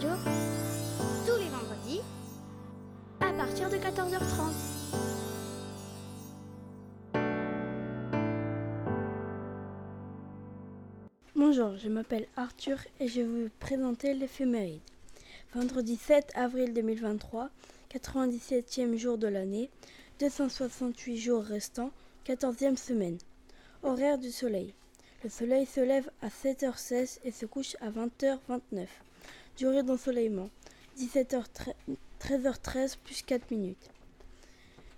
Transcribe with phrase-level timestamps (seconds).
[0.00, 2.00] Tous les vendredis
[3.20, 4.54] à partir de 14h30.
[11.36, 14.80] Bonjour, je m'appelle Arthur et je vais vous présenter l'éphéméride.
[15.54, 17.50] Vendredi 7 avril 2023,
[17.92, 19.68] 97e jour de l'année,
[20.18, 21.90] 268 jours restants,
[22.26, 23.18] 14e semaine.
[23.82, 24.72] Horaire du soleil.
[25.22, 28.86] Le soleil se lève à 7h16 et se couche à 20h29.
[29.60, 30.48] Durée d'ensoleillement
[30.98, 31.44] 17h
[32.18, 33.90] 13h13 plus 4 minutes.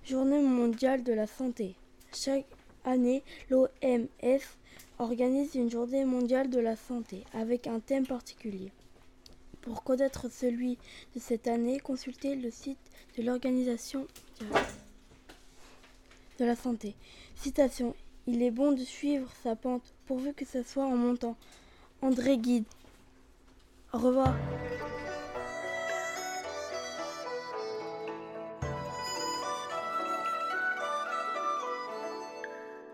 [0.04, 1.74] Journée mondiale de la santé.
[2.14, 2.44] Chaque
[2.84, 4.38] année, l'OMS
[5.00, 8.70] organise une journée mondiale de la santé avec un thème particulier.
[9.62, 10.78] Pour connaître celui
[11.16, 12.78] de cette année, consultez le site
[13.18, 14.06] de l'Organisation
[16.38, 16.94] de la santé.
[17.34, 17.96] Citation
[18.28, 21.36] il est bon de suivre sa pente, pourvu que ce soit en montant.
[22.00, 22.64] André Guide.
[23.94, 24.34] Au revoir.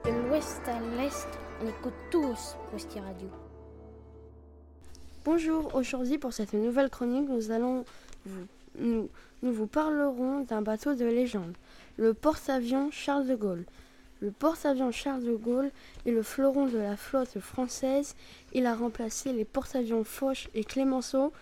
[0.04, 1.28] De l'ouest à l'est,
[1.62, 3.28] on écoute tous Westy Radio.
[5.24, 7.84] Bonjour, aujourd'hui pour cette nouvelle chronique, nous allons
[8.26, 8.46] vous,
[8.80, 9.08] nous,
[9.44, 11.54] nous vous parlerons d'un bateau de légende,
[11.96, 13.64] le porte-avions Charles de Gaulle.
[14.20, 15.70] Le porte-avions Charles de Gaulle
[16.04, 18.16] est le fleuron de la flotte française.
[18.52, 21.32] Il a remplacé les porte-avions Foch et Clémenceau.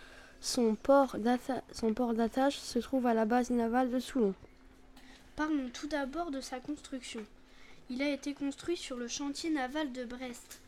[0.41, 4.35] Son port d'attache se trouve à la base navale de Soulon.
[5.37, 7.23] Parlons tout d'abord de sa construction.
[7.89, 10.61] Il a été construit sur le chantier naval de Brest.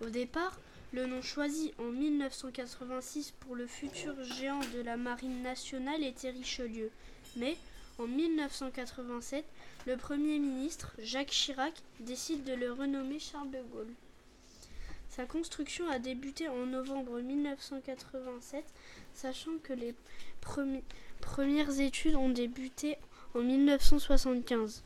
[0.00, 0.58] Au départ,
[0.92, 6.90] le nom choisi en 1986 pour le futur géant de la marine nationale était Richelieu.
[7.36, 7.56] Mais
[7.98, 9.44] en 1987,
[9.86, 13.92] le Premier ministre, Jacques Chirac, décide de le renommer Charles de Gaulle.
[15.10, 18.64] Sa construction a débuté en novembre 1987,
[19.12, 19.94] sachant que les
[21.20, 22.96] premières études ont débuté
[23.34, 24.82] en 1975.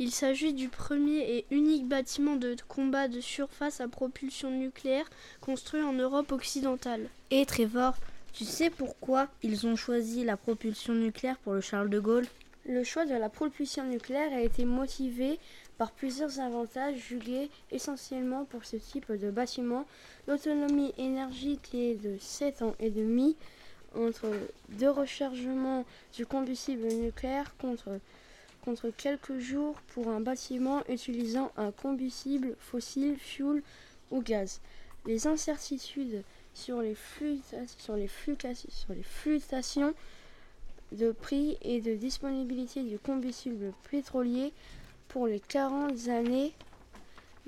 [0.00, 5.08] Il s'agit du premier et unique bâtiment de combat de surface à propulsion nucléaire
[5.40, 7.10] construit en Europe occidentale.
[7.30, 7.94] Et Trevor,
[8.32, 12.26] tu sais pourquoi ils ont choisi la propulsion nucléaire pour le Charles de Gaulle?
[12.66, 15.38] Le choix de la propulsion nucléaire a été motivé
[15.78, 19.86] par plusieurs avantages jugés essentiellement pour ce type de bâtiment.
[20.28, 23.34] L'autonomie énergique est de 7 ans et demi
[23.96, 24.28] entre
[24.68, 27.98] deux rechargements du combustible nucléaire contre,
[28.64, 33.62] contre quelques jours pour un bâtiment utilisant un combustible fossile, fuel
[34.10, 34.60] ou gaz.
[35.06, 36.22] Les incertitudes
[36.60, 36.94] sur les,
[37.78, 39.94] sur les, sur les fluctuations
[40.92, 44.52] de prix et de disponibilité du combustible pétrolier
[45.08, 46.52] pour les 40 années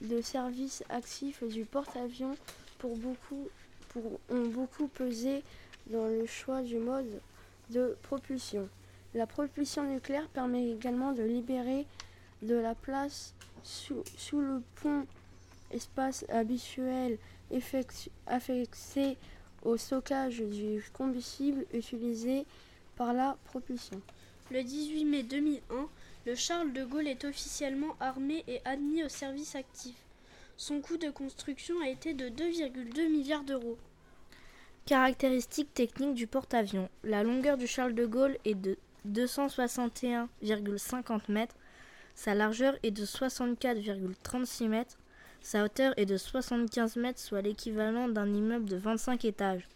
[0.01, 2.37] de service actif du porte-avions
[2.79, 3.49] pour beaucoup,
[3.91, 5.43] pour, ont beaucoup pesé
[5.89, 7.21] dans le choix du mode
[7.71, 8.69] de propulsion.
[9.15, 11.87] La propulsion nucléaire permet également de libérer
[12.41, 15.05] de la place sous, sous le pont
[15.71, 17.19] espace habituel
[18.27, 19.17] affecté
[19.63, 22.45] au stockage du combustible utilisé
[22.97, 24.01] par la propulsion.
[24.51, 25.89] Le 18 mai 2001,
[26.27, 29.95] le Charles de Gaulle est officiellement armé et admis au service actif.
[30.57, 33.79] Son coût de construction a été de 2,2 milliards d'euros.
[34.87, 36.89] Caractéristiques techniques du porte-avions.
[37.05, 38.77] La longueur du Charles de Gaulle est de
[39.09, 41.57] 261,50 mètres.
[42.15, 44.99] Sa largeur est de 64,36 mètres.
[45.43, 49.69] Sa hauteur est de 75 mètres, soit l'équivalent d'un immeuble de 25 étages.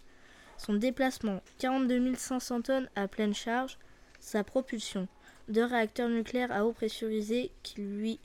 [0.59, 3.79] Son déplacement 42 500 tonnes à pleine charge.
[4.21, 5.09] Sa propulsion
[5.49, 8.19] deux réacteurs nucléaires à eau pressurisée qui lui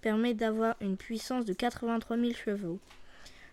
[0.00, 2.78] permet d'avoir une puissance de 83 000 chevaux.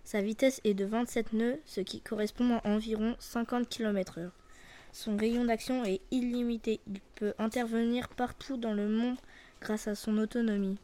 [0.04, 4.30] Sa vitesse est de 27 nœuds, ce qui correspond à environ 50 km/h.
[4.94, 6.82] Son rayon d'action est illimité.
[6.88, 9.18] Il peut intervenir partout dans le monde
[9.62, 10.78] grâce à son autonomie.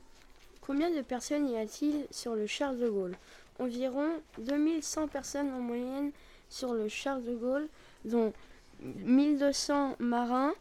[0.67, 3.15] Combien de personnes y a-t-il sur le Charles de Gaulle?
[3.57, 4.09] Environ
[4.39, 6.11] 2100 personnes en moyenne
[6.49, 7.69] sur le Charles de Gaulle,
[8.03, 8.33] dont
[8.81, 10.53] 1200 marins,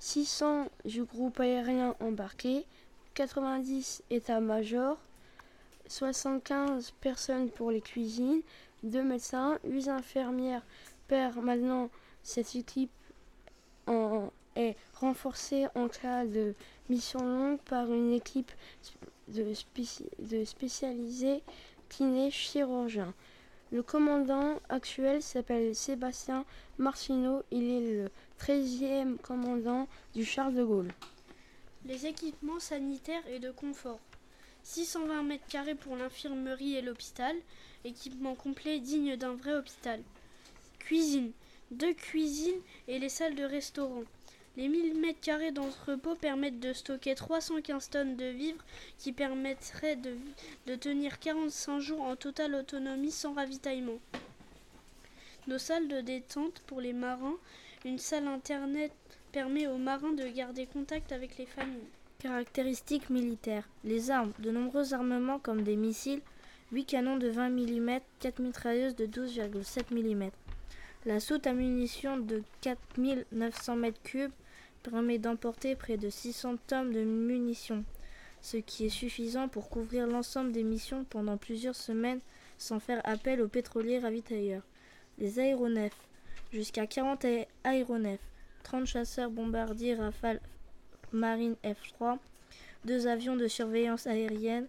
[0.00, 2.66] 600 du groupe aérien embarqué,
[3.14, 4.98] 90 états-majors,
[5.86, 8.42] 75 personnes pour les cuisines,
[8.82, 10.62] 2 médecins, 8 infirmières.
[11.40, 11.88] Maintenant
[12.24, 12.90] Cette équipe
[14.56, 16.54] est renforcée en cas de
[16.88, 18.50] mission longue par une équipe
[19.32, 21.42] de, spécialisés
[21.88, 23.12] kiné chirurgien.
[23.70, 26.44] Le commandant actuel s'appelle Sébastien
[26.78, 27.42] Martineau.
[27.50, 30.92] Il est le 13e commandant du Charles de Gaulle.
[31.86, 34.00] Les équipements sanitaires et de confort.
[34.62, 37.34] 620 mètres carrés pour l'infirmerie et l'hôpital,
[37.84, 40.00] équipement complet digne d'un vrai hôpital.
[40.78, 41.32] cuisine,
[41.70, 44.04] deux cuisines et les salles de restaurant.
[44.58, 48.62] Les 1000 mètres carrés d'entrepôt permettent de stocker 315 tonnes de vivres
[48.98, 53.98] qui permettraient de, tenir 45 jours en totale autonomie sans ravitaillement.
[55.46, 57.38] Nos salles de détente pour les marins,
[57.86, 58.92] une salle internet
[59.32, 61.88] permet aux marins de garder contact avec les familles.
[62.18, 63.66] Caractéristiques militaires.
[63.84, 64.32] Les armes.
[64.38, 66.20] De nombreux armements comme des missiles,
[66.72, 70.30] 8 canons de 20 mm, 4 mitrailleuses de 12,7 mm.
[71.06, 74.30] La soute à munitions de 4900 m3
[74.82, 77.84] permet d'emporter près de 600 tonnes de munitions,
[78.40, 82.20] ce qui est suffisant pour couvrir l'ensemble des missions pendant plusieurs semaines
[82.58, 84.62] sans faire appel aux pétroliers ravitailleurs.
[85.18, 85.96] Les aéronefs.
[86.52, 87.24] Jusqu'à 40
[87.64, 88.20] aéronefs,
[88.64, 90.40] 30 chasseurs bombardiers Rafale
[91.12, 92.18] Marine F3,
[92.84, 94.66] deux avions de surveillance aérienne,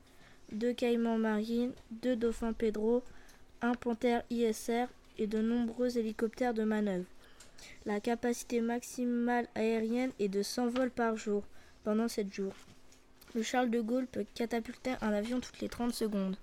[0.51, 3.03] deux caïmans marines, deux dauphins Pedro,
[3.61, 4.85] un panthère ISR
[5.17, 7.05] et de nombreux hélicoptères de manœuvre.
[7.85, 11.43] La capacité maximale aérienne est de 100 vols par jour
[11.83, 12.53] pendant 7 jours.
[13.35, 16.37] Le Charles de Gaulle peut catapulter un avion toutes les 30 secondes.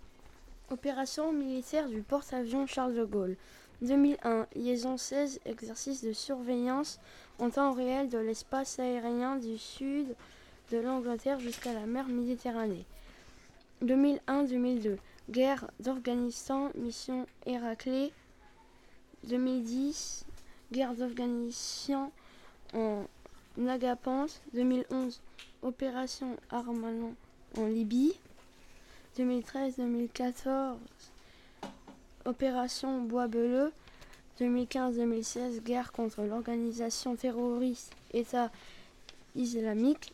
[0.71, 3.37] Opération militaire du porte-avions Charles de Gaulle.
[3.83, 4.47] 2001.
[4.55, 5.41] Liaison 16.
[5.47, 7.01] Exercice de surveillance
[7.39, 10.15] en temps réel de l'espace aérien du sud
[10.71, 12.85] de l'Angleterre jusqu'à la mer Méditerranée.
[13.83, 14.97] 2001-2002.
[15.31, 16.71] Guerre d'Afghanistan.
[16.75, 18.13] Mission Héraclée.
[19.29, 20.27] 2010.
[20.73, 22.13] Guerre d'Afghanistan
[22.75, 23.05] en
[23.57, 24.27] Nagapans.
[24.55, 25.21] 2011.
[25.63, 27.15] Opération Armanon
[27.57, 28.15] en Libye.
[29.19, 30.77] 2013-2014.
[32.25, 33.73] Opération Bois Beleu.
[34.41, 35.61] 2015-2016.
[35.65, 38.53] Guerre contre l'organisation terroriste État
[39.35, 40.13] islamique.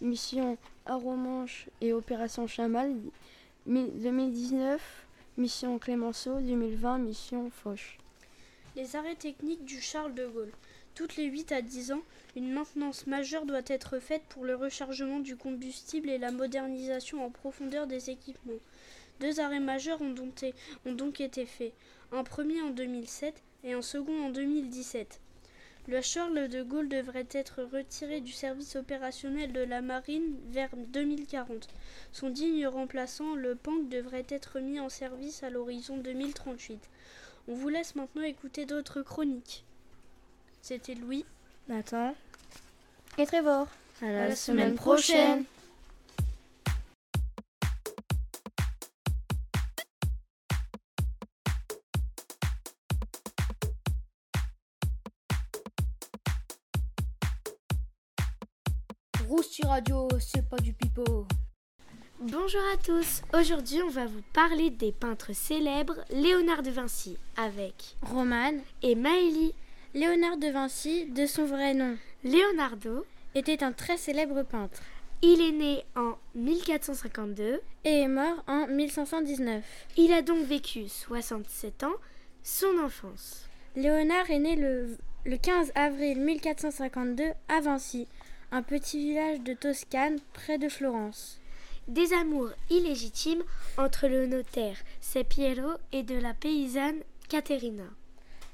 [0.00, 0.56] Mission
[0.86, 2.94] Aromanche et Opération Chamal.
[3.66, 4.80] 2019.
[5.36, 6.40] Mission Clémenceau.
[6.40, 6.98] 2020.
[6.98, 7.98] Mission Foch.
[8.74, 10.52] Les arrêts techniques du Charles de Gaulle.
[10.94, 12.00] Toutes les 8 à 10 ans,
[12.36, 17.28] une maintenance majeure doit être faite pour le rechargement du combustible et la modernisation en
[17.28, 18.60] profondeur des équipements.
[19.20, 20.14] Deux arrêts majeurs ont
[20.94, 21.74] donc, été faits,
[22.12, 25.20] un premier en 2007 et un second en 2017.
[25.86, 31.68] Le Charles de Gaulle devrait être retiré du service opérationnel de la marine vers 2040.
[32.12, 36.88] Son digne remplaçant, le Pank, devrait être mis en service à l'horizon 2038.
[37.48, 39.64] On vous laisse maintenant écouter d'autres chroniques.
[40.62, 41.24] C'était Louis,
[41.68, 42.14] Nathan,
[43.18, 43.66] Et Trevor.
[44.00, 45.44] à À la semaine prochaine.
[59.28, 61.26] Rousti Radio, c'est pas du pipeau.
[62.30, 63.22] Bonjour à tous.
[63.36, 68.60] Aujourd'hui, on va vous parler des peintres célèbres Léonard de Vinci avec Romane.
[68.82, 69.54] et Maëlie.
[69.92, 73.04] Léonard de Vinci, de son vrai nom, Leonardo,
[73.34, 74.80] était un très célèbre peintre
[75.24, 77.60] il est né en 1452.
[77.84, 79.64] et est mort en 1519.
[79.96, 81.94] Il a donc vécu 67 ans,
[82.42, 83.48] son enfance.
[83.76, 88.06] Léonard est né le, le 15 avril 1452 à Vinci,
[88.50, 91.40] un petit village de Toscane près de Florence.
[91.88, 93.42] Des amours illégitimes
[93.76, 97.82] entre le notaire Sepiero et de la paysanne Caterina.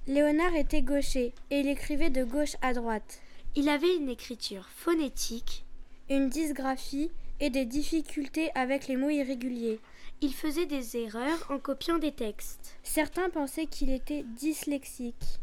[0.06, 3.20] Léonard était gaucher et il écrivait de gauche à droite.
[3.54, 5.66] Il avait une écriture phonétique.
[6.08, 9.78] Une dysgraphie et des difficultés avec les mots irréguliers.
[10.22, 12.78] Il faisait des erreurs en copiant des textes.
[12.82, 15.38] Certains pensaient qu'il était dyslexique.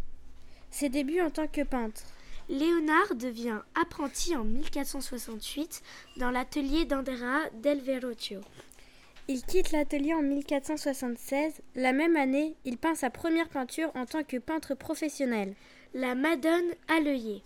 [0.71, 2.01] Ses débuts en tant que peintre.
[2.47, 5.81] Léonard devient apprenti en 1468
[6.17, 8.41] dans l'atelier d'Andrea del Verrocchio.
[9.27, 11.61] Il quitte l'atelier en 1476.
[11.73, 15.55] La même année, il peint sa première peinture en tant que peintre professionnel.
[15.95, 17.41] La Madone à l'œillet.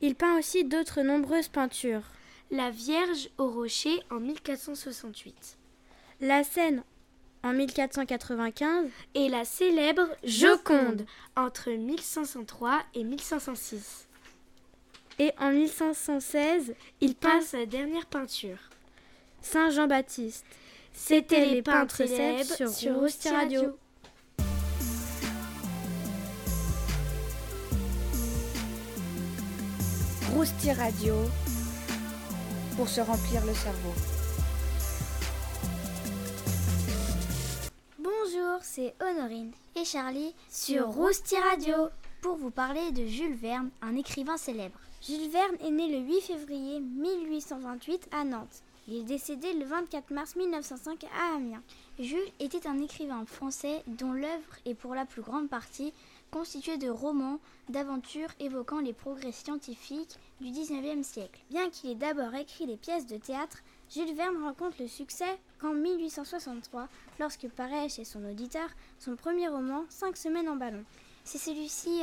[0.00, 2.10] Il peint aussi d'autres nombreuses peintures.
[2.50, 5.56] La Vierge au rocher en 1468.
[6.20, 6.82] La Seine
[7.42, 11.04] en 1495 Et la célèbre Joconde
[11.36, 14.08] entre 1503 et 1506.
[15.18, 18.58] et en 1516 Il peint sa dernière peinture.
[19.40, 20.46] Saint Jean-Baptiste.
[20.92, 23.32] C'était les les peintres célèbres sur sur.
[23.32, 23.78] Radio.
[30.34, 31.14] Rousti Radio
[32.76, 34.21] pour se remplir le cerveau.
[38.62, 41.88] C'est Honorine et Charlie Sur Rousti Radio.
[42.20, 44.78] pour vous parler de Jules Verne, un écrivain célèbre.
[45.02, 48.62] Jules Verne est né le 8 février 1828 à Nantes.
[48.88, 51.62] Il est décédé le 24 mars 1905 à Amiens.
[51.98, 55.92] Jules était un écrivain français dont l'œuvre est pour la plus grande partie
[56.30, 57.38] constituée de romans,
[57.68, 61.40] d'aventures évoquant les progrès scientifiques du XIXe siècle.
[61.50, 63.58] Bien qu'il ait d'abord écrit des pièces de théâtre,
[63.94, 66.88] Jules Verne rencontre le succès qu'en 1863,
[67.20, 70.82] lorsque paraît chez son auditeur son premier roman, Cinq semaines en ballon.
[71.24, 72.02] C'est celui-ci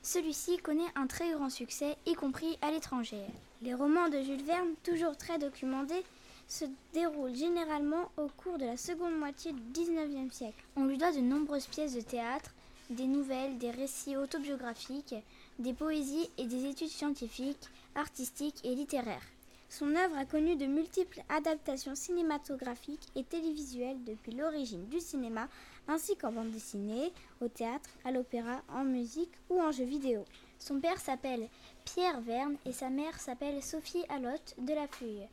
[0.00, 3.22] celui-ci connaît un très grand succès, y compris à l'étranger.
[3.62, 6.04] Les romans de Jules Verne, toujours très documentés,
[6.46, 10.62] se déroulent généralement au cours de la seconde moitié du XIXe siècle.
[10.76, 12.52] On lui doit de nombreuses pièces de théâtre,
[12.90, 15.16] des nouvelles, des récits autobiographiques,
[15.58, 19.26] des poésies et des études scientifiques, artistiques et littéraires.
[19.68, 25.48] Son œuvre a connu de multiples adaptations cinématographiques et télévisuelles depuis l'origine du cinéma,
[25.88, 30.24] ainsi qu'en bande dessinée, au théâtre, à l'opéra, en musique ou en jeux vidéo.
[30.58, 31.48] Son père s'appelle
[31.84, 35.28] Pierre Verne et sa mère s'appelle Sophie Allotte de la Feuille.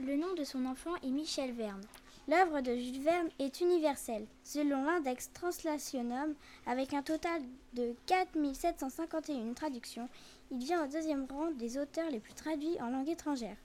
[0.00, 1.82] Le nom de son enfant est Michel Verne.
[2.26, 7.42] L'œuvre de Jules Verne est universelle, selon l'index Translationum, avec un total
[7.74, 10.08] de 4751 traductions.
[10.50, 13.56] Il vient au deuxième rang des auteurs les plus traduits en langue étrangère.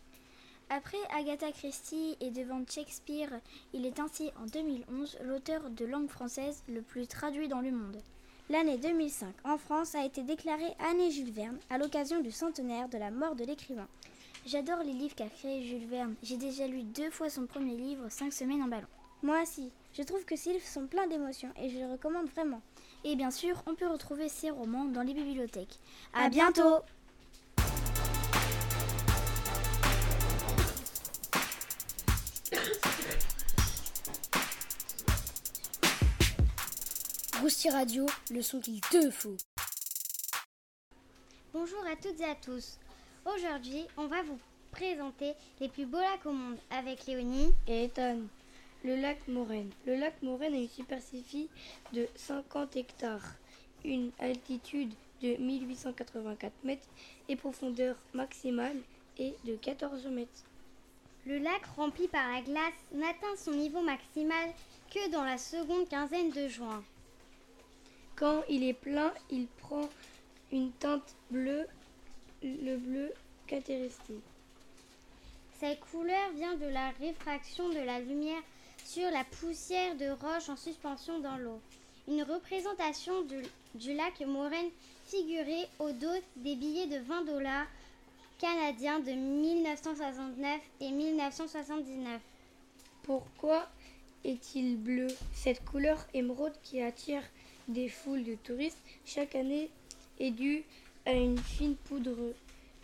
[0.70, 3.39] Après Agatha Christie et devant Shakespeare,
[3.74, 8.01] il est ainsi en 2011 l'auteur de langue française le plus traduit dans le monde.
[8.50, 12.98] L'année 2005 en France a été déclarée année Jules Verne à l'occasion du centenaire de
[12.98, 13.88] la mort de l'écrivain.
[14.46, 16.15] J'adore les livres qu'a créé Jules Verne.
[16.24, 18.88] J'ai déjà lu deux fois son premier livre, Cinq semaines en ballon.
[19.22, 19.72] Moi aussi.
[19.93, 22.62] Je trouve que ces livres sont pleins d'émotions et je les recommande vraiment.
[23.03, 25.79] Et bien sûr, on peut retrouver ces romans dans les bibliothèques.
[26.13, 26.79] À, bientôt
[37.41, 39.38] Rousti Radio, le son qu'il te faut.
[41.51, 42.78] Bonjour à toutes et à tous.
[43.36, 44.39] Aujourd'hui, on va vous
[44.71, 48.17] présenter les plus beaux lacs au monde avec Léonie et Ethan.
[48.83, 49.69] Le lac Moraine.
[49.86, 51.48] Le lac Moraine a une superficie
[51.93, 53.36] de 50 hectares,
[53.86, 56.88] une altitude de 1884 mètres
[57.27, 58.77] et profondeur maximale
[59.19, 60.45] est de 14 mètres.
[61.27, 64.50] Le lac rempli par la glace n'atteint son niveau maximal
[64.89, 66.83] que dans la seconde quinzaine de juin.
[68.15, 69.88] Quand il est plein, il prend
[70.51, 71.67] une teinte bleue,
[72.43, 73.12] le bleu
[73.48, 74.24] caractéristique.
[75.60, 78.41] Cette couleur vient de la réfraction de la lumière
[78.86, 81.60] sur la poussière de roche en suspension dans l'eau.
[82.08, 83.24] Une représentation
[83.75, 84.69] du, lac Moraine
[85.05, 87.67] figurée au dos des billets de 20 dollars
[88.39, 92.22] canadiens de 1969 et 1979.
[93.03, 93.67] Pourquoi
[94.24, 95.08] est-il bleu?
[95.34, 97.24] Cette couleur émeraude qui attire
[97.67, 99.69] des foules de touristes chaque année
[100.19, 100.63] est due
[101.10, 102.36] à une fine poudre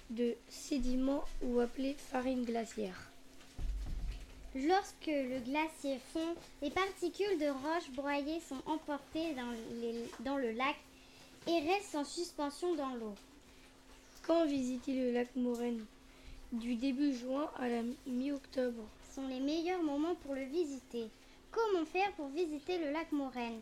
[0.09, 3.11] de sédiments ou appelée farine glaciaire.
[4.55, 9.53] Lorsque le glacier fond, les particules de roche broyées sont emportées dans,
[10.23, 10.75] dans le lac
[11.47, 13.13] et restent en suspension dans l'eau.
[14.25, 15.85] Quand visiter le lac Moraine?
[16.51, 18.87] Du début juin à la mi-octobre.
[19.13, 21.09] sont les meilleurs moments pour le visiter.
[21.51, 23.61] Comment faire pour visiter le lac Moraine?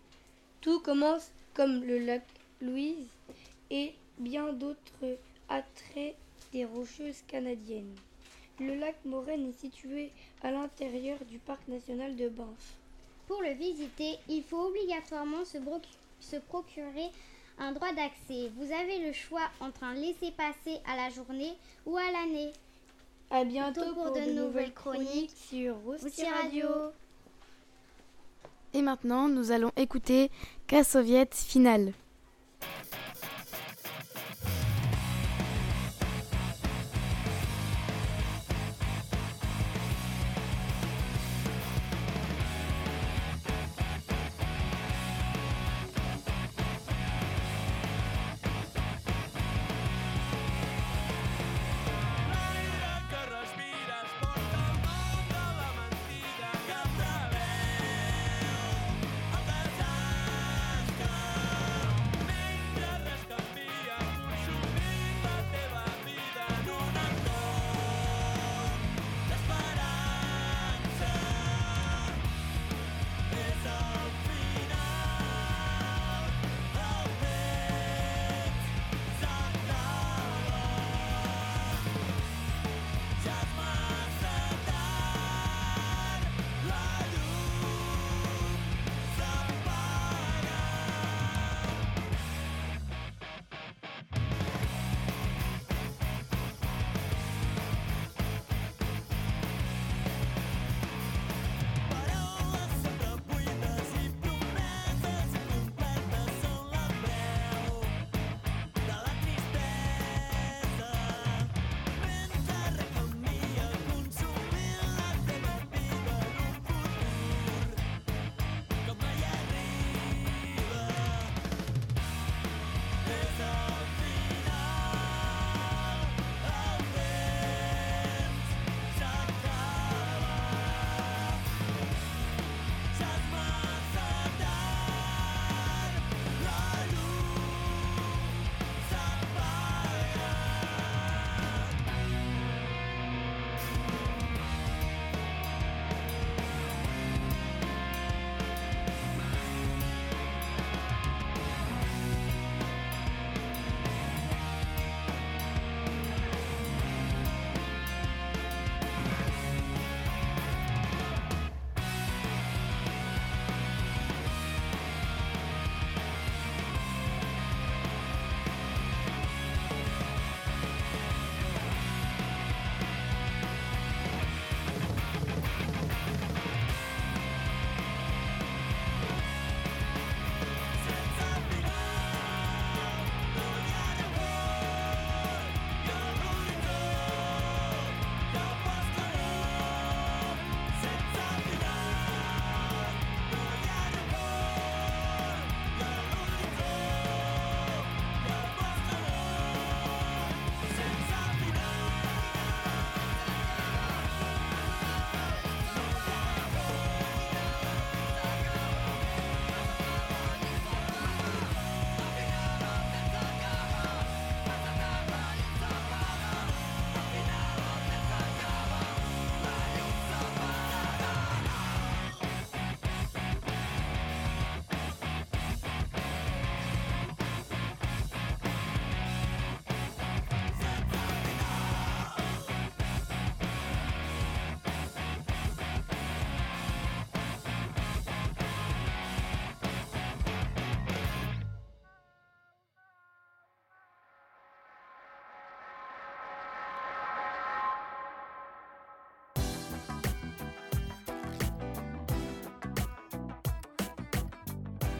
[0.62, 2.24] Tout commence comme le lac
[2.62, 3.08] Louise
[3.70, 5.17] et bien d'autres
[5.50, 6.15] attraits
[6.51, 7.96] des Rocheuses canadiennes.
[8.60, 10.12] Le lac Moraine est situé
[10.43, 12.77] à l'intérieur du parc national de Banff.
[13.27, 17.10] Pour le visiter, il faut obligatoirement se, procurer
[17.58, 18.51] un droit d'accès.
[18.58, 21.53] Vous avez le choix entre un laissez-passer à la journée
[21.86, 22.51] ou à l'année.
[23.32, 26.67] À bientôt pour, de, nouvelles chroniques, sur Rousti Radio.
[28.74, 30.29] Et maintenant, nous allons écouter
[30.67, 31.93] K-Soviet Finale.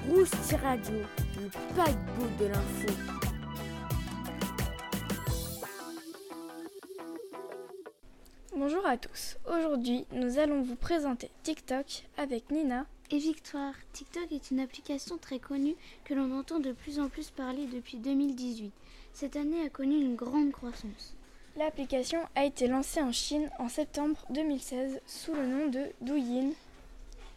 [0.10, 0.96] Rousti Radio,
[1.38, 2.94] le paquebot de l'info.
[8.54, 9.38] Bonjour à tous.
[9.48, 13.74] Aujourd'hui, nous allons vous présenter TikTok avec Nina et Victoire.
[13.94, 17.98] TikTok est une application très connue que l'on entend de plus en plus parler depuis
[17.98, 18.74] 2018.
[19.14, 21.16] Cette année a connu une grande croissance.
[21.56, 26.52] L'application a été lancée en Chine en septembre 2016 sous le nom de Douyin.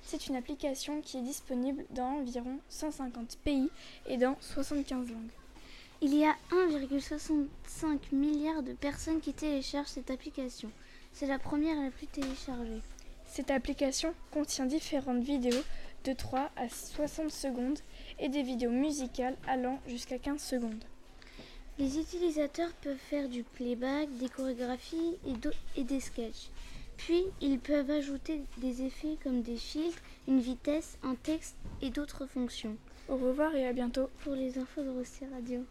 [0.08, 3.68] C'est une application qui est disponible dans environ 150 pays
[4.06, 5.32] et dans 75 langues.
[6.00, 7.48] Il y a 1,65
[8.12, 10.70] milliard de personnes qui téléchargent cette application.
[11.12, 12.82] C'est la première la plus téléchargée.
[13.26, 15.64] Cette application contient différentes vidéos
[16.04, 17.80] de 3 à 60 secondes
[18.20, 20.84] et des vidéos musicales allant jusqu'à 15 secondes.
[21.80, 25.18] Les utilisateurs peuvent faire du playback, des chorégraphies
[25.76, 26.50] et, des sketchs.
[26.96, 32.26] Puis, ils peuvent ajouter des effets comme des filtres, une vitesse, un texte et d'autres
[32.26, 32.76] fonctions.
[33.08, 34.10] Au revoir et à bientôt.
[34.24, 35.64] Pour les infos de Rossi Radio.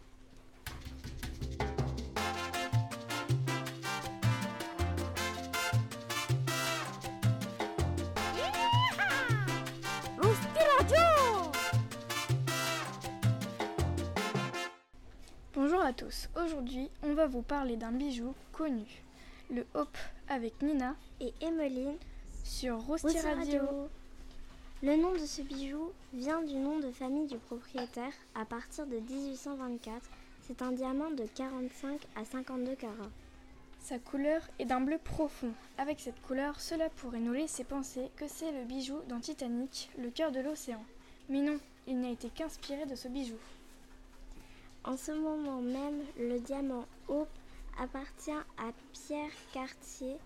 [15.54, 19.02] Bonjour à tous, aujourd'hui on va vous parler d'un bijou connu,
[19.50, 19.96] le Hope
[20.28, 21.96] avec Nina et Emmeline
[22.44, 23.62] sur Rosti Radio.
[24.82, 28.98] Le nom de ce bijou vient du nom de famille du propriétaire à partir de
[28.98, 30.02] 1824.
[30.42, 33.10] C'est un diamant de 45 à 52 carats.
[33.80, 35.52] Sa couleur est d'un bleu profond.
[35.78, 40.10] Avec cette couleur, cela pourrait nous laisser penser que c'est le bijou dans Titanic, le
[40.10, 40.84] cœur de l'océan.
[41.28, 43.36] Mais non, il n'a été qu'inspiré de ce bijou.
[44.84, 47.28] En ce moment même, le diamant Hope
[47.80, 50.16] appartient à Pierre Cartier.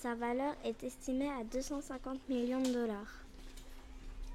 [0.00, 3.24] Sa valeur est estimée à 250 millions de dollars.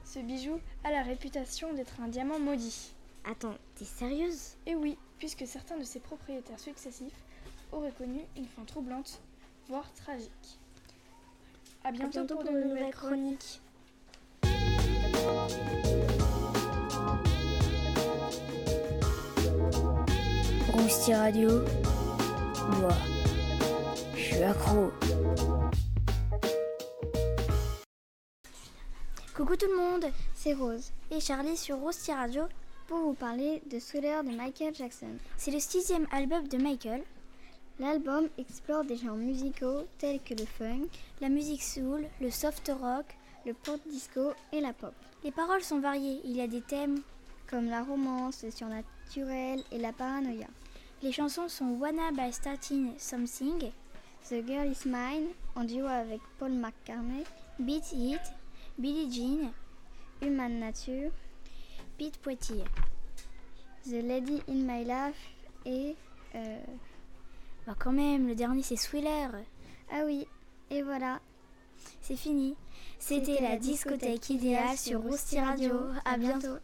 [0.05, 2.93] Ce bijou a la réputation d'être un diamant maudit.
[3.25, 4.55] Attends, t'es sérieuse?
[4.65, 7.23] Eh oui, puisque certains de ses propriétaires successifs
[7.71, 9.21] auraient connu une fin troublante,
[9.69, 10.59] voire tragique.
[11.85, 13.61] A bientôt, pour, de nouvelles chroniques.
[21.11, 21.63] Radio.
[24.15, 24.91] Je suis accro.
[29.35, 32.43] Coucou tout le monde, c'est Rose et Charlie sur Rousti Radio
[32.87, 35.17] pour vous parler de Thriller de Michael Jackson.
[35.37, 37.03] C'est le sixième album de Michael.
[37.79, 40.87] L'album explore des genres musicaux tels que le funk,
[41.21, 43.05] la musique soul, le soft rock,
[43.45, 44.93] le pop disco et la pop.
[45.23, 47.01] Les paroles sont variées, il y a des thèmes
[47.49, 50.47] comme la romance, le surnaturel et la paranoïa.
[51.03, 53.73] Les chansons sont Wanna by Starting Something,
[54.29, 57.25] The Girl Is Mine en duo avec Paul McCartney,
[57.59, 58.21] Beat It,
[58.77, 59.51] Billie Jean,
[60.21, 61.11] Human Nature,
[61.97, 62.63] Pete Poitier,
[63.85, 65.33] The Lady in My Life
[65.65, 65.97] et...
[66.35, 66.63] Euh...
[67.67, 69.29] Bah quand même, le dernier c'est Thriller.
[69.91, 70.25] Ah oui,
[70.69, 71.19] et voilà.
[71.99, 72.55] C'est fini.
[72.97, 75.73] C'était la discothèque idéale sur Rousti Radio.
[76.05, 76.59] À bientôt.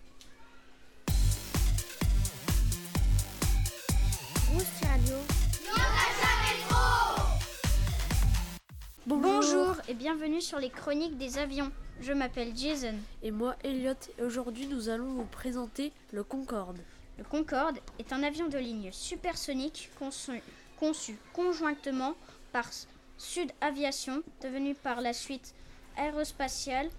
[9.90, 11.72] Et bienvenue sur les chroniques des avions.
[12.00, 12.94] Je m'appelle Jason.
[13.24, 16.78] Et moi Elliot et aujourd'hui nous allons vous présenter le Concorde.
[17.18, 20.44] Le Concorde est un avion de ligne supersonique conçu,
[20.78, 22.14] conçu conjointement
[22.52, 22.70] par
[23.18, 25.56] Sud Aviation, devenu par la suite
[25.98, 26.92] aérospatiale,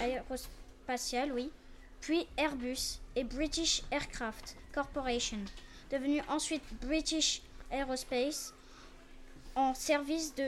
[0.00, 1.50] aérospatiale oui,
[2.00, 5.40] puis Airbus et British Aircraft Corporation,
[5.90, 8.54] devenu ensuite British Aerospace
[9.56, 10.44] en service de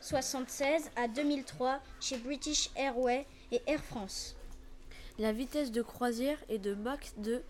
[0.00, 4.36] 1976 à 2003 chez British Airways et Air France.
[5.18, 7.42] La vitesse de croisière est de Mach 2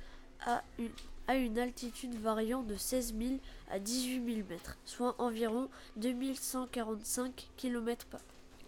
[0.46, 0.90] à une,
[1.26, 3.34] à une altitude variant de 16 000
[3.70, 8.06] à 18 000 mètres, soit environ 2145 km,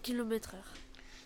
[0.03, 0.57] km/h.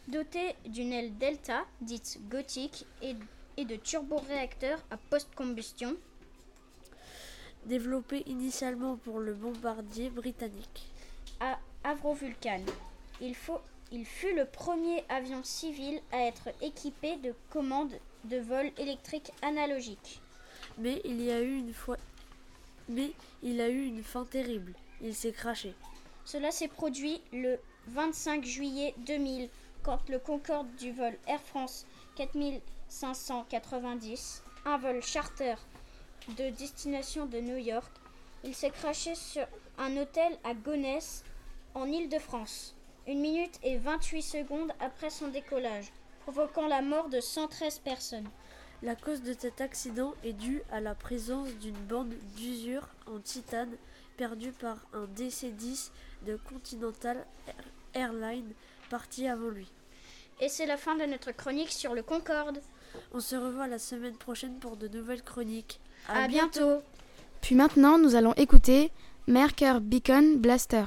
[0.08, 3.16] Doté d'une aile delta, dite gothique, et,
[3.58, 5.98] et de turboréacteurs à post-combustion,
[7.66, 10.88] développé initialement pour le bombardier britannique.
[11.42, 12.62] À Avrovulcan,
[13.22, 18.72] il, faut, il fut le premier avion civil à être équipé de commandes de vol
[18.78, 20.22] électrique analogique.
[20.78, 21.98] Mais il y a eu une fois
[22.88, 23.12] mais
[23.44, 24.74] il a eu une fin terrible.
[25.02, 25.74] Il s'est craché.
[26.24, 29.50] Cela s'est produit le 25 juillet 2000
[29.84, 35.56] quand le Concorde du vol Air France 4590, un vol charter
[36.30, 37.92] de destination de New York.
[38.44, 39.46] Il s'est craché sur
[39.78, 41.24] un hôtel à Gonesse,
[41.76, 42.74] en Île-de-France,
[43.06, 48.28] une minute et 28 secondes après son décollage, provoquant la mort de 113 personnes.
[48.82, 53.76] La cause de cet accident est due à la présence d'une bande d'usure en titane
[54.18, 55.92] perdue par un DC-10
[56.26, 57.26] de Continental
[57.94, 58.54] Airlines
[58.90, 59.72] parti avant lui.
[60.40, 62.62] Et c'est la fin de notre chronique sur le Concorde.
[63.14, 65.80] On se revoit la semaine prochaine pour de nouvelles chroniques.
[66.08, 66.82] À, bientôt.
[67.42, 68.92] Puis maintenant, nous allons écouter
[69.28, 70.86] Merker Beacon Blaster.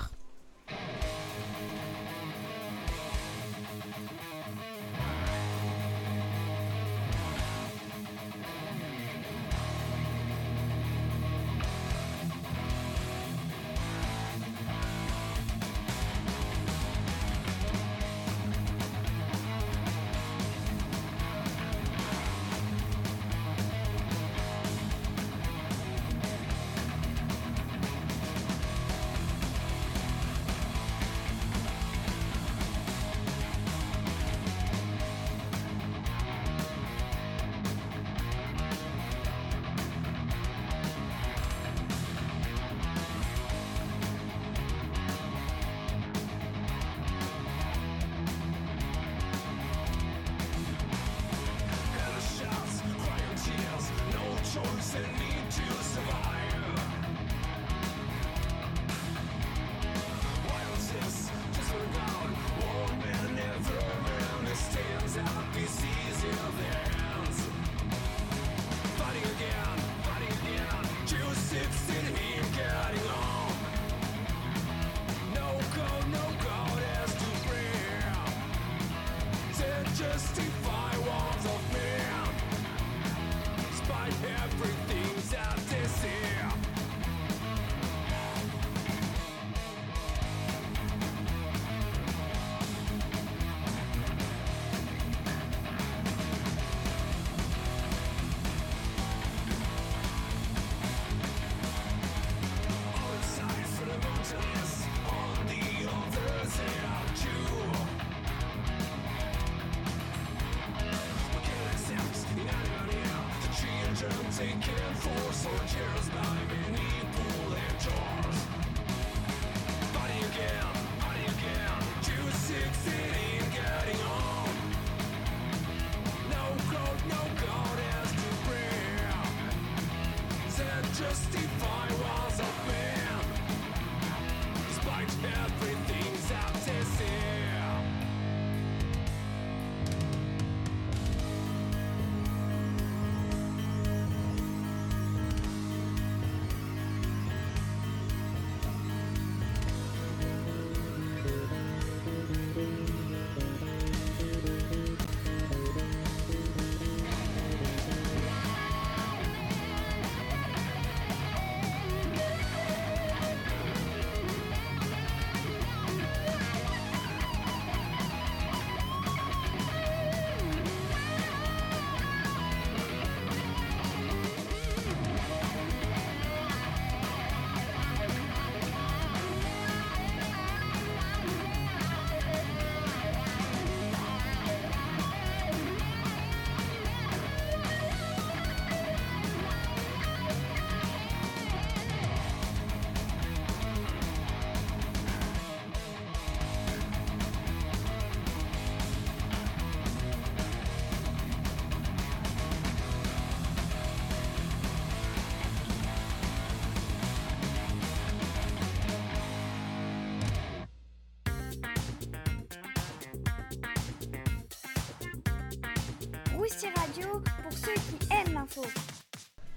[216.99, 218.63] Radio pour ceux qui aiment l'info.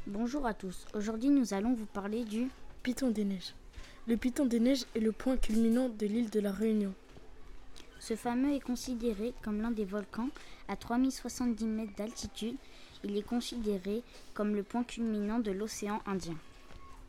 [0.05, 0.85] Bonjour à tous.
[0.93, 2.49] Aujourd'hui, nous allons vous parler du
[2.83, 3.55] Piton des Neiges.
[4.07, 6.93] Le Piton des Neiges est le point culminant de l'île de la Réunion.
[7.99, 10.29] Ce fameux est considéré comme l'un des volcans
[10.67, 12.57] à 3070 mètres d'altitude.
[13.03, 14.03] Il est considéré
[14.35, 16.37] comme le point culminant de l'océan Indien.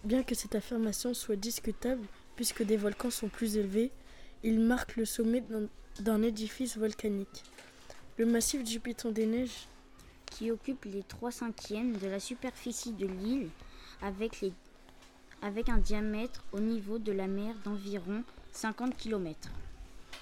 [0.04, 3.90] Bien que cette affirmation soit discutable, puisque des volcans sont plus élevés,
[4.42, 5.44] il marque le sommet
[6.00, 7.44] d'un édifice volcanique.
[8.16, 9.68] Le massif du Piton des Neiges
[10.32, 13.48] qui occupe les 3 cinquièmes de la superficie de l'île
[14.00, 14.52] avec, les,
[15.42, 19.50] avec un diamètre au niveau de la mer d'environ 50 km.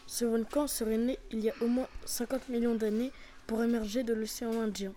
[0.06, 3.12] Ce volcan serait né il y a au moins 50 millions d'années
[3.46, 4.92] pour émerger de l'océan Indien.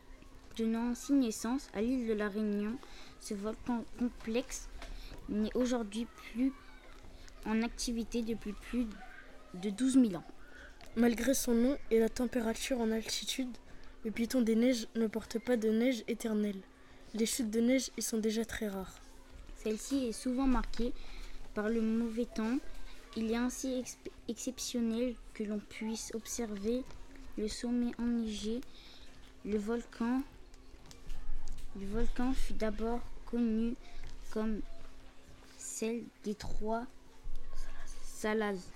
[0.58, 2.78] Donnant ainsi naissance à l'île de la Réunion,
[3.19, 4.69] ce volcan complexe
[5.30, 6.52] n'est aujourd'hui plus
[7.45, 8.88] en activité depuis plus
[9.54, 10.23] de 12 000 ans.
[10.95, 13.56] Malgré son nom et la température en altitude,
[14.05, 16.59] Le piton des neiges ne porte pas de neige éternelle.
[17.13, 18.99] Les chutes de neige y sont déjà très rares.
[19.55, 20.91] Celle-ci est souvent marquée
[21.53, 22.57] par le mauvais temps.
[23.15, 23.81] Il est ainsi
[24.27, 26.83] exceptionnel que l'on puisse observer
[27.37, 28.59] le sommet enneigé.
[29.45, 30.21] Le volcan,
[31.79, 33.75] le volcan fut d'abord connu
[34.31, 34.59] comme
[35.57, 36.85] celle des trois
[37.95, 38.72] Salazes.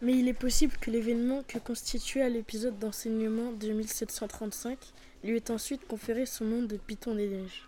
[0.00, 4.78] Mais il est possible que l'événement que constituait l'épisode d'enseignement de 1735
[5.24, 7.66] lui ait ensuite conféré son nom de Piton des Neiges.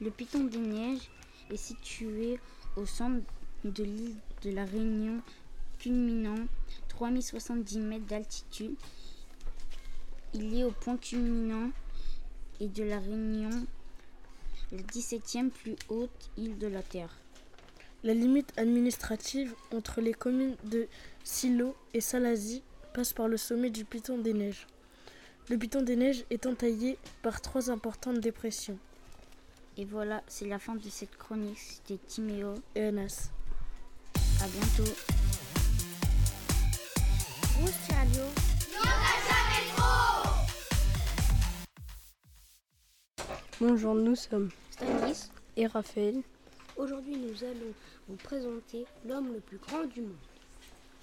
[0.00, 1.10] Le Piton des Neiges
[1.50, 2.40] est situé
[2.76, 3.20] au centre
[3.64, 5.20] de l'île de la Réunion,
[5.78, 6.46] culminant
[6.88, 8.74] 3070 mètres d'altitude.
[10.32, 11.70] Il est au point culminant
[12.58, 13.66] et de la Réunion,
[14.72, 17.18] la 17e plus haute île de la Terre.
[18.02, 20.88] La limite administrative entre les communes de
[21.28, 22.62] Silo et Salazie
[22.94, 24.68] passe par le sommet du Piton des Neiges.
[25.50, 28.78] Le Piton des Neiges est entaillé par trois importantes dépressions.
[29.76, 31.58] Et voilà, c'est la fin de cette chronique.
[31.58, 33.30] C'était Timéo et Anas.
[34.40, 34.92] À bientôt.
[43.60, 46.22] Bonjour, nous sommes Stanis et Raphaël.
[46.76, 47.74] Aujourd'hui, nous allons
[48.08, 50.14] vous présenter l'homme le plus grand du monde.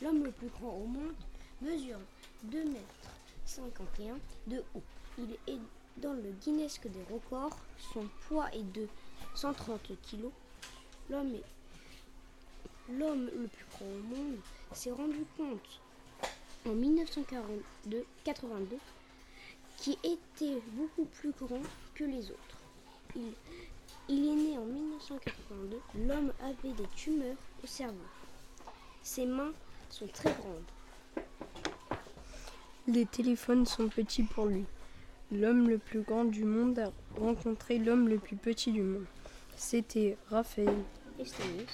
[0.01, 1.15] L'homme le plus grand au monde
[1.61, 1.99] mesure
[2.43, 3.11] 2 mètres
[3.45, 4.15] 51
[4.47, 4.83] de haut.
[5.17, 5.59] Il est
[5.97, 7.57] dans le Guinness des records.
[7.93, 8.87] Son poids est de
[9.35, 9.79] 130
[10.09, 10.25] kg.
[11.09, 11.33] L'homme
[12.89, 14.37] L'homme le plus grand au monde
[14.73, 15.79] s'est rendu compte
[16.65, 18.77] en 1982 82,
[19.77, 21.61] qui était beaucoup plus grand
[21.93, 22.57] que les autres.
[23.15, 23.31] Il,
[24.09, 25.79] il est né en 1982.
[25.95, 27.97] L'homme avait des tumeurs au cerveau.
[29.01, 29.53] Ses mains
[29.93, 31.23] sont très grandes.
[32.87, 34.65] Les téléphones sont petits pour lui.
[35.31, 39.05] L'homme le plus grand du monde a rencontré l'homme le plus petit du monde.
[39.55, 40.73] C'était Raphaël
[41.19, 41.25] et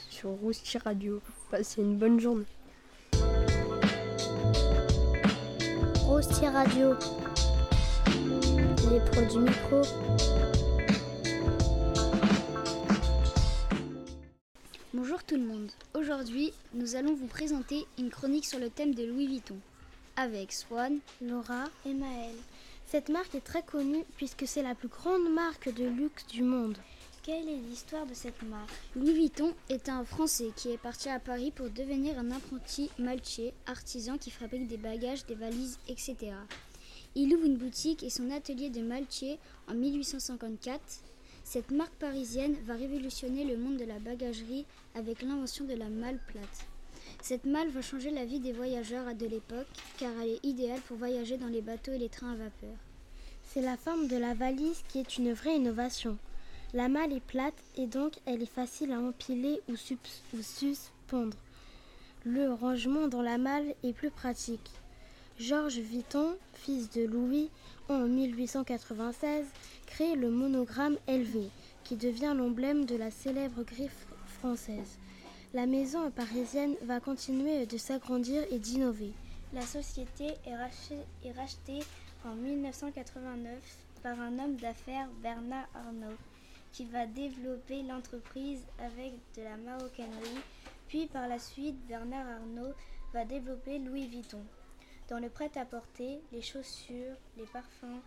[0.09, 1.21] sur Rousti Radio.
[1.49, 2.45] Passez une bonne journée.
[6.03, 6.95] Rousti Radio.
[8.91, 9.81] Les produits micro.
[15.09, 15.71] Bonjour tout le monde.
[15.95, 19.57] Aujourd'hui, nous allons vous présenter une chronique sur le thème de Louis Vuitton
[20.15, 22.37] avec Swan, Laura et Maëlle.
[22.85, 26.77] Cette marque est très connue puisque c'est la plus grande marque de luxe du monde.
[27.23, 28.69] Quelle est l'histoire de cette marque?
[28.95, 33.55] Louis Vuitton est un Français qui est parti à Paris pour devenir un apprenti maltier,
[33.65, 36.17] artisan qui fabrique des bagages, des valises, etc.
[37.15, 40.79] Il ouvre une boutique et son atelier de maltier en 1854.
[41.51, 46.19] Cette marque parisienne va révolutionner le monde de la bagagerie avec l'invention de la malle
[46.27, 46.67] plate.
[47.23, 49.65] Cette malle va changer la vie des voyageurs de l'époque
[49.97, 52.77] car elle est idéale pour voyager dans les bateaux et les trains à vapeur.
[53.45, 56.19] C'est la forme de la valise qui est une vraie innovation.
[56.75, 61.37] La malle est plate et donc elle est facile à empiler ou, ou suspendre.
[62.25, 64.69] Le rangement dans la malle est plus pratique.
[65.39, 67.49] Georges Vuitton, fils de Louis,
[67.89, 69.45] en 1896,
[69.87, 71.49] crée le monogramme LV,
[71.83, 74.05] qui devient l'emblème de la célèbre griffe
[74.39, 74.97] française.
[75.53, 79.11] La maison parisienne va continuer de s'agrandir et d'innover.
[79.53, 81.79] La société est rachetée, est rachetée
[82.23, 83.55] en 1989
[84.03, 86.17] par un homme d'affaires, Bernard Arnault,
[86.71, 90.43] qui va développer l'entreprise avec de la maroquinerie.
[90.87, 92.73] Puis par la suite, Bernard Arnault
[93.13, 94.43] va développer Louis Vuitton.
[95.09, 97.99] Dans le prêt-à-porter, les chaussures, les parfums,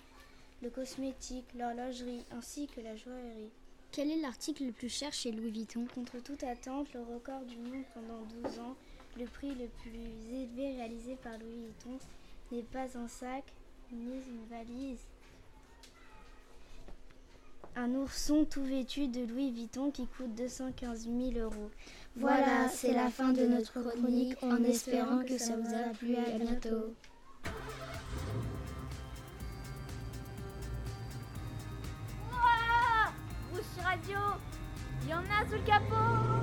[0.63, 3.51] le cosmétique, l'horlogerie ainsi que la joaillerie.
[3.91, 5.85] Quel est l'article le plus cher chez Louis Vuitton?
[5.93, 8.77] Contre toute attente, le record du monde pendant 12 ans,
[9.19, 11.99] le prix le plus élevé réalisé par Louis Vuitton
[12.53, 13.45] n'est pas un sac
[13.91, 15.05] ni une valise.
[17.75, 21.71] Un ourson tout vêtu de Louis Vuitton qui coûte 215 000 euros.
[22.17, 26.15] Voilà, c'est la fin de notre chronique en espérant que ça vous a plu.
[26.17, 26.95] À bientôt.
[33.83, 34.19] Radio,
[35.03, 36.43] il y en a sous le capot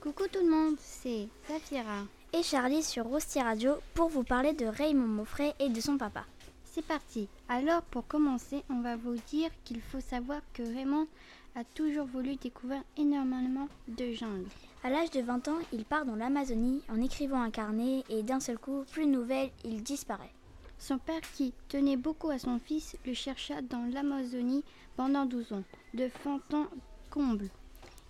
[0.00, 4.66] Coucou tout le monde, c'est Zafira et Charlie sur Rosti Radio pour vous parler de
[4.66, 6.24] Raymond Moffret et de son papa.
[6.64, 7.28] C'est parti.
[7.48, 11.06] Alors pour commencer, on va vous dire qu'il faut savoir que Raymond
[11.54, 14.48] a toujours voulu découvrir énormément de jungles.
[14.84, 18.40] À l'âge de 20 ans, il part dans l'Amazonie en écrivant un carnet et d'un
[18.40, 20.32] seul coup, plus de nouvelles, il disparaît.
[20.78, 24.62] Son père, qui tenait beaucoup à son fils, le chercha dans l'Amazonie
[24.96, 26.66] pendant 12 ans, de fond en
[27.10, 27.48] comble.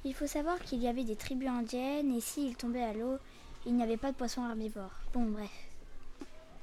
[0.04, 3.18] Il faut savoir qu'il y avait des tribus indiennes et s'il tombait à l'eau,
[3.66, 4.92] Il n'y avait pas de poisson herbivore.
[5.12, 5.50] Bon, bref.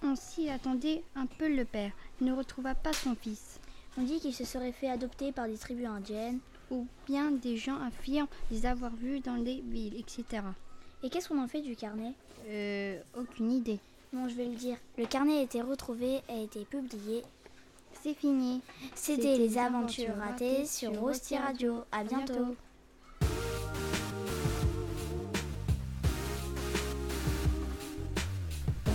[0.03, 1.91] On s'y attendait un peu le père.
[2.19, 3.59] Il ne retrouva pas son fils.
[3.97, 6.39] On dit qu'il se serait fait adopter par des tribus indiennes.
[6.71, 10.43] Ou bien des gens affirment les avoir vus dans des villes, etc.
[11.03, 12.13] Et qu'est-ce qu'on en fait du carnet?
[12.47, 13.79] Euh, aucune idée.
[14.13, 14.77] Bon, je vais le dire.
[14.97, 17.23] Le carnet a été retrouvé, a été publié.
[18.01, 18.61] C'est fini.
[18.95, 21.83] C'était les aventures ratées sur Rosti Radio.
[21.91, 22.55] À bientôt.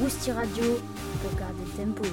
[0.01, 0.79] Rousti Radio
[1.23, 2.05] pour garder le tempo.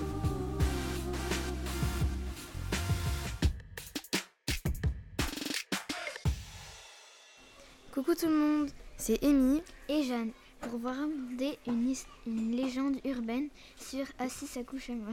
[7.93, 11.93] Coucou tout le monde, c'est Amy et Jeanne pour vous raconter une,
[12.25, 15.11] une, légende urbaine sur Ashisakuzama.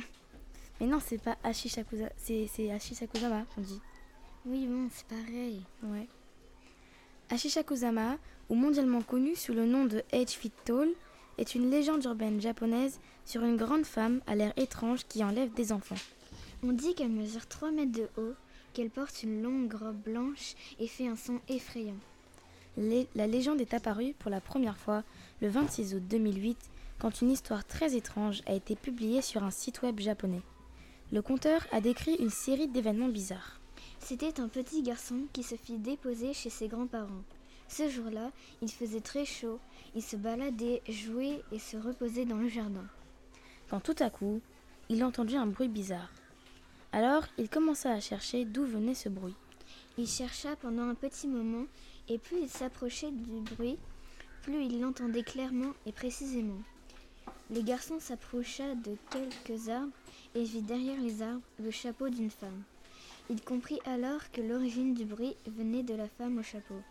[0.81, 3.81] Mais non, c'est pas Ashisakuzama, c'est Ashisakuzama, on dit.
[4.47, 5.63] Oui, bon, c'est pareil.
[5.83, 6.09] Ouais.
[7.29, 8.17] Ashisakuzama,
[8.49, 10.39] ou mondialement connu sous le nom de H.
[10.39, 10.89] Feet Tall,
[11.38, 15.73] est une légende urbaine japonaise sur une grande femme à l'air étrange qui enlève des
[15.73, 15.97] enfants.
[16.62, 18.35] On dit qu'elle mesure 3 mètres de haut,
[18.73, 21.99] qu'elle porte une longue robe blanche et fait un son effrayant.
[22.77, 25.03] La légende est apparue pour la première fois
[25.40, 26.57] le 26 août 2008
[26.99, 30.43] quand une histoire très étrange a été publiée sur un site web japonais.
[31.11, 33.61] Le conteur a décrit une série d'événements bizarres.
[33.99, 37.24] C'était un petit garçon qui se fit déposer chez ses grands-parents.
[37.75, 39.59] Ce jour-là, il faisait très chaud,
[39.95, 42.85] il se baladait, jouait et se reposait dans le jardin.
[43.70, 44.43] Quand tout à coup,
[44.91, 46.12] il entendit un bruit bizarre.
[46.93, 49.35] Alors, il commença à chercher d'où venait ce bruit.
[49.97, 51.64] Il chercha pendant un petit moment,
[52.11, 53.79] et plus il s'approchait du bruit,
[54.43, 56.61] plus il l'entendait clairement et précisément.
[57.51, 59.97] Le garçon s'approcha de quelques arbres
[60.35, 62.64] et vit derrière les arbres le chapeau d'une femme.
[63.31, 66.83] Il comprit alors que l'origine du bruit venait de la femme au chapeau.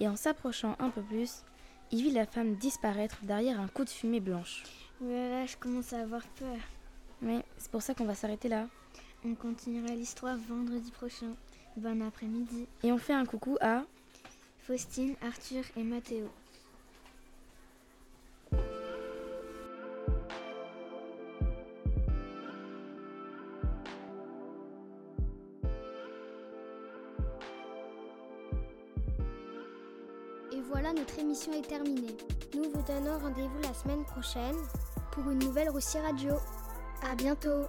[0.00, 1.42] Et en s'approchant un peu plus,
[1.90, 4.62] il vit la femme disparaître derrière un coup de fumée blanche.
[5.00, 6.56] Voilà, je commence à avoir peur.
[7.20, 8.66] Mais c'est pour ça qu'on va s'arrêter là.
[9.24, 11.34] On continuera l'histoire vendredi prochain.
[11.76, 12.66] Bon après-midi.
[12.82, 13.82] Et on fait un coucou à
[14.60, 16.28] Faustine, Arthur et Mathéo.
[31.34, 32.16] Est terminée.
[32.54, 34.54] Nous vous donnons rendez-vous la semaine prochaine
[35.10, 36.34] pour une nouvelle Russie Radio.
[37.02, 37.64] À bientôt!